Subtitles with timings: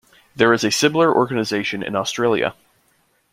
[0.35, 2.55] There is a similar organisation in Australia.